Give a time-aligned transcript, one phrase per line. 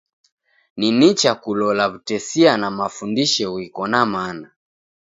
[0.77, 4.47] Ni nicha kulola w'utesia na mafundisho ghiko na mana.